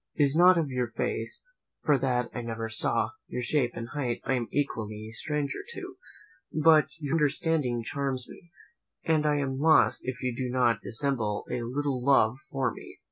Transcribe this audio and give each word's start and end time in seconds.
It 0.15 0.23
is 0.23 0.35
not 0.35 0.55
for 0.55 0.65
your 0.67 0.89
face, 0.89 1.43
for 1.83 1.95
that 1.99 2.31
I 2.33 2.41
never 2.41 2.69
saw; 2.69 3.11
your 3.27 3.43
shape 3.43 3.73
and 3.75 3.89
height 3.89 4.19
I 4.25 4.33
am 4.33 4.47
equally 4.51 5.09
a 5.11 5.13
stranger 5.13 5.59
to; 5.75 5.95
but 6.63 6.87
your 6.97 7.13
understanding 7.17 7.83
charms 7.83 8.27
me, 8.27 8.49
and 9.03 9.27
I 9.27 9.35
am 9.35 9.59
lost 9.59 10.01
if 10.03 10.23
you 10.23 10.35
do 10.35 10.49
not 10.49 10.81
dissemble 10.81 11.45
a 11.51 11.61
little 11.61 12.03
love 12.03 12.39
for 12.49 12.73
me. 12.73 12.97